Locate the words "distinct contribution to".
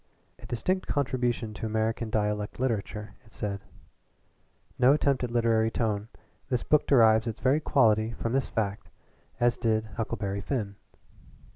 0.47-1.67